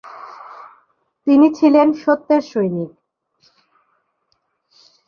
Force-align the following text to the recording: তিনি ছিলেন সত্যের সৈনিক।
তিনি 1.27 1.47
ছিলেন 1.57 1.87
সত্যের 2.03 2.41
সৈনিক। 2.51 2.91